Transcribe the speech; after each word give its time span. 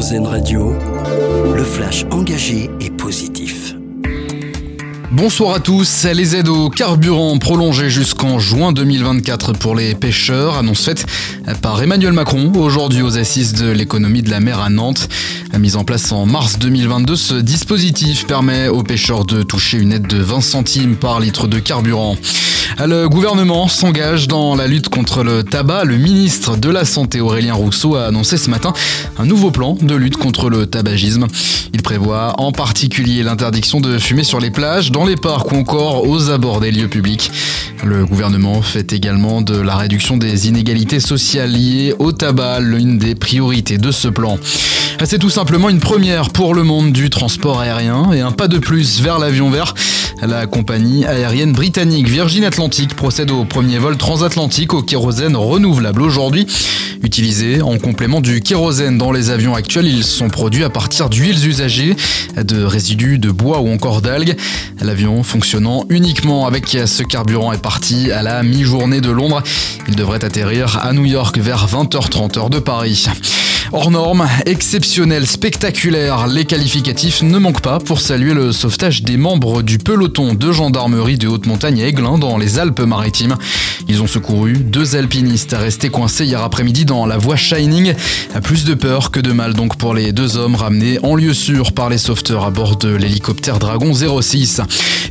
RZN 0.00 0.26
Radio, 0.26 0.72
le 1.54 1.62
flash 1.62 2.06
engagé 2.10 2.70
et 2.80 2.88
positif. 2.88 3.74
Bonsoir 5.12 5.54
à 5.56 5.60
tous. 5.60 6.06
Les 6.06 6.36
aides 6.36 6.48
au 6.48 6.70
carburant 6.70 7.36
prolongées 7.36 7.90
jusqu'en 7.90 8.38
juin 8.38 8.72
2024 8.72 9.52
pour 9.52 9.74
les 9.74 9.94
pêcheurs, 9.94 10.56
annonce 10.56 10.86
faite 10.86 11.04
par 11.60 11.82
Emmanuel 11.82 12.14
Macron 12.14 12.50
aujourd'hui 12.54 13.02
aux 13.02 13.18
assises 13.18 13.52
de 13.52 13.70
l'économie 13.70 14.22
de 14.22 14.30
la 14.30 14.40
mer 14.40 14.60
à 14.60 14.70
Nantes. 14.70 15.06
Mise 15.58 15.76
en 15.76 15.84
place 15.84 16.10
en 16.10 16.24
mars 16.24 16.58
2022, 16.58 17.16
ce 17.16 17.34
dispositif 17.34 18.26
permet 18.26 18.68
aux 18.68 18.82
pêcheurs 18.82 19.26
de 19.26 19.42
toucher 19.42 19.78
une 19.78 19.92
aide 19.92 20.06
de 20.06 20.16
20 20.16 20.40
centimes 20.40 20.96
par 20.96 21.20
litre 21.20 21.48
de 21.48 21.58
carburant. 21.58 22.16
Le 22.78 23.08
gouvernement 23.08 23.68
s'engage 23.68 24.26
dans 24.26 24.54
la 24.54 24.66
lutte 24.66 24.88
contre 24.88 25.22
le 25.22 25.42
tabac. 25.42 25.84
Le 25.84 25.98
ministre 25.98 26.56
de 26.56 26.70
la 26.70 26.86
Santé 26.86 27.20
Aurélien 27.20 27.52
Rousseau 27.52 27.96
a 27.96 28.06
annoncé 28.06 28.38
ce 28.38 28.48
matin 28.48 28.72
un 29.18 29.26
nouveau 29.26 29.50
plan 29.50 29.74
de 29.74 29.94
lutte 29.94 30.16
contre 30.16 30.48
le 30.48 30.66
tabagisme. 30.66 31.26
Il 31.74 31.82
prévoit 31.82 32.40
en 32.40 32.52
particulier 32.52 33.22
l'interdiction 33.22 33.80
de 33.80 33.98
fumer 33.98 34.24
sur 34.24 34.40
les 34.40 34.50
plages, 34.50 34.90
dans 34.90 35.04
les 35.04 35.16
parcs 35.16 35.52
ou 35.52 35.56
encore 35.56 36.08
aux 36.08 36.30
abords 36.30 36.60
des 36.60 36.70
lieux 36.70 36.88
publics. 36.88 37.30
Le 37.84 38.06
gouvernement 38.06 38.62
fait 38.62 38.92
également 38.92 39.42
de 39.42 39.56
la 39.56 39.76
réduction 39.76 40.16
des 40.16 40.48
inégalités 40.48 41.00
sociales 41.00 41.52
liées 41.52 41.94
au 41.98 42.12
tabac 42.12 42.60
l'une 42.60 42.98
des 42.98 43.14
priorités 43.14 43.78
de 43.78 43.90
ce 43.90 44.08
plan. 44.08 44.38
C'est 45.04 45.18
tout 45.18 45.30
simplement 45.30 45.70
une 45.70 45.80
première 45.80 46.28
pour 46.28 46.54
le 46.54 46.62
monde 46.62 46.92
du 46.92 47.08
transport 47.08 47.60
aérien 47.60 48.12
et 48.12 48.20
un 48.20 48.32
pas 48.32 48.48
de 48.48 48.58
plus 48.58 49.00
vers 49.00 49.18
l'avion 49.18 49.50
vert. 49.50 49.74
La 50.22 50.46
compagnie 50.46 51.06
aérienne 51.06 51.52
britannique 51.52 52.06
Virgin 52.06 52.44
Atlantic 52.44 52.94
procède 52.94 53.30
au 53.30 53.44
premier 53.44 53.78
vol 53.78 53.96
transatlantique 53.96 54.74
au 54.74 54.82
kérosène 54.82 55.36
renouvelable 55.36 56.02
aujourd'hui. 56.02 56.46
Utilisés 57.02 57.62
en 57.62 57.78
complément 57.78 58.20
du 58.20 58.42
kérosène 58.42 58.98
dans 58.98 59.10
les 59.10 59.30
avions 59.30 59.54
actuels, 59.54 59.86
ils 59.86 60.04
sont 60.04 60.28
produits 60.28 60.64
à 60.64 60.70
partir 60.70 61.08
d'huiles 61.08 61.48
usagées, 61.48 61.96
de 62.36 62.62
résidus 62.62 63.18
de 63.18 63.30
bois 63.30 63.60
ou 63.60 63.72
encore 63.72 64.02
d'algues. 64.02 64.36
L'avion 64.82 65.22
fonctionnant 65.22 65.86
uniquement 65.88 66.46
avec 66.46 66.68
ce 66.68 67.02
carburant 67.02 67.52
est 67.52 67.62
parti 67.62 68.12
à 68.12 68.22
la 68.22 68.42
mi-journée 68.42 69.00
de 69.00 69.10
Londres. 69.10 69.42
Il 69.88 69.96
devrait 69.96 70.24
atterrir 70.24 70.78
à 70.82 70.92
New 70.92 71.06
York 71.06 71.38
vers 71.38 71.66
20h30 71.66 72.38
heure 72.38 72.50
de 72.50 72.58
Paris. 72.58 73.08
Hors 73.72 73.92
norme, 73.92 74.26
exceptionnel, 74.46 75.28
spectaculaire, 75.28 76.26
les 76.26 76.44
qualificatifs 76.44 77.22
ne 77.22 77.38
manquent 77.38 77.60
pas 77.60 77.78
pour 77.78 78.00
saluer 78.00 78.34
le 78.34 78.50
sauvetage 78.50 79.04
des 79.04 79.16
membres 79.16 79.62
du 79.62 79.78
peloton 79.78 80.34
de 80.34 80.50
gendarmerie 80.50 81.18
de 81.18 81.28
haute 81.28 81.46
montagne 81.46 81.80
à 81.80 81.86
Aiglun 81.86 82.18
dans 82.18 82.36
les 82.36 82.58
Alpes-Maritimes. 82.58 83.36
Ils 83.88 84.02
ont 84.02 84.08
secouru 84.08 84.54
deux 84.54 84.96
alpinistes 84.96 85.54
restés 85.56 85.88
coincés 85.88 86.24
hier 86.24 86.42
après-midi 86.42 86.84
dans 86.84 87.06
la 87.06 87.16
voie 87.16 87.36
Shining. 87.36 87.94
Plus 88.42 88.64
de 88.64 88.74
peur 88.74 89.12
que 89.12 89.20
de 89.20 89.30
mal 89.30 89.54
donc 89.54 89.76
pour 89.76 89.94
les 89.94 90.10
deux 90.12 90.36
hommes 90.36 90.56
ramenés 90.56 90.98
en 91.04 91.14
lieu 91.14 91.32
sûr 91.32 91.70
par 91.72 91.88
les 91.88 91.98
sauveteurs 91.98 92.44
à 92.44 92.50
bord 92.50 92.76
de 92.76 92.88
l'hélicoptère 92.88 93.60
Dragon 93.60 93.92
06. 93.94 94.62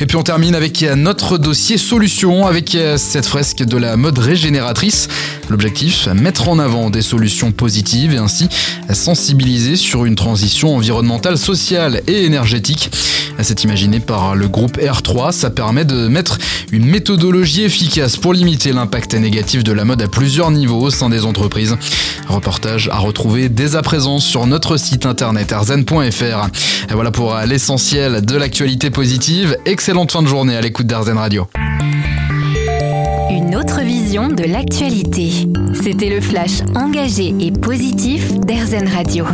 Et 0.00 0.06
puis 0.06 0.16
on 0.16 0.22
termine 0.22 0.56
avec 0.56 0.84
notre 0.96 1.38
dossier 1.38 1.78
solution 1.78 2.46
avec 2.46 2.76
cette 2.96 3.26
fresque 3.26 3.62
de 3.64 3.76
la 3.76 3.96
mode 3.96 4.18
régénératrice. 4.18 5.08
L'objectif, 5.48 6.08
mettre 6.08 6.48
en 6.48 6.58
avant 6.58 6.90
des 6.90 7.02
solutions 7.02 7.52
positives 7.52 8.12
et 8.12 8.18
ainsi 8.18 8.47
sensibiliser 8.92 9.76
sur 9.76 10.04
une 10.04 10.14
transition 10.14 10.76
environnementale, 10.76 11.38
sociale 11.38 12.02
et 12.06 12.24
énergétique. 12.24 12.90
C'est 13.40 13.62
imaginé 13.62 14.00
par 14.00 14.34
le 14.34 14.48
groupe 14.48 14.78
R3, 14.78 15.32
ça 15.32 15.50
permet 15.50 15.84
de 15.84 16.08
mettre 16.08 16.38
une 16.72 16.84
méthodologie 16.84 17.62
efficace 17.62 18.16
pour 18.16 18.32
limiter 18.32 18.72
l'impact 18.72 19.14
négatif 19.14 19.62
de 19.62 19.72
la 19.72 19.84
mode 19.84 20.02
à 20.02 20.08
plusieurs 20.08 20.50
niveaux 20.50 20.80
au 20.80 20.90
sein 20.90 21.08
des 21.08 21.24
entreprises. 21.24 21.76
Reportage 22.28 22.88
à 22.92 22.98
retrouver 22.98 23.48
dès 23.48 23.76
à 23.76 23.82
présent 23.82 24.18
sur 24.18 24.46
notre 24.46 24.76
site 24.76 25.06
internet 25.06 25.52
arzen.fr. 25.52 26.48
Voilà 26.90 27.10
pour 27.10 27.36
l'essentiel 27.46 28.24
de 28.24 28.36
l'actualité 28.36 28.90
positive. 28.90 29.56
Excellente 29.64 30.12
fin 30.12 30.22
de 30.22 30.28
journée 30.28 30.56
à 30.56 30.60
l'écoute 30.60 30.86
d'Arzen 30.86 31.16
Radio. 31.16 31.46
De 34.08 34.50
l'actualité. 34.50 35.30
C'était 35.74 36.08
le 36.08 36.22
flash 36.22 36.62
engagé 36.74 37.34
et 37.40 37.52
positif 37.52 38.32
d'Airzen 38.40 38.88
Radio. 38.88 39.26